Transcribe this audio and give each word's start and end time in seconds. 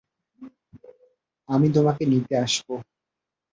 আমি 1.49 1.67
তোমাকে 1.75 2.03
নিতে 2.05 2.33
আসবো! 2.37 2.73